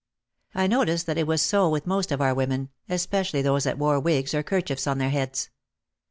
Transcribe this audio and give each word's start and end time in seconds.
I 0.55 0.65
noticed 0.65 1.05
that 1.05 1.19
it 1.19 1.27
was 1.27 1.43
so 1.43 1.69
with 1.69 1.85
most 1.85 2.11
of 2.11 2.21
our 2.21 2.33
women, 2.33 2.69
espe 2.89 3.21
cially 3.21 3.43
those 3.43 3.65
that 3.65 3.77
wore 3.77 3.99
wigs 3.99 4.33
or 4.33 4.41
kerchiefs 4.41 4.87
on 4.87 4.97
their 4.97 5.11
heads. 5.11 5.51